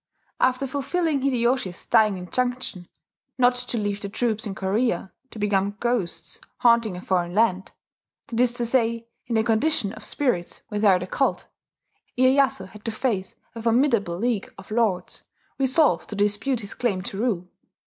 [0.39, 2.87] After fulfilling Hideyoshi's dying injunction,
[3.37, 7.71] not to leave the troops in Korea "to become ghosts haunting a foreign land,"
[8.25, 11.45] that is to say, in the condition of spirits without a cult,
[12.17, 15.21] Iyeyasu had to face a formidable league of lords
[15.59, 17.47] resolved to dispute his claim to rule.